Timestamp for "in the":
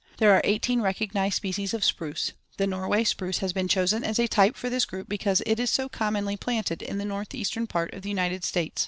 6.81-7.05